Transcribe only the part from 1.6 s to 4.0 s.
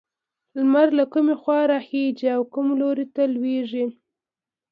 راخيژي او کوم لور ته لوېږي؟